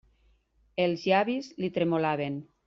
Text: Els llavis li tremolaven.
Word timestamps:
Els 0.85 1.03
llavis 1.11 1.51
li 1.65 1.71
tremolaven. 1.77 2.43